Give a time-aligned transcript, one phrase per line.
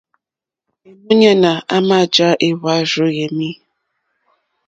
[0.87, 3.49] Èmúɲánà àmà jǎ éhwàrzù yámì.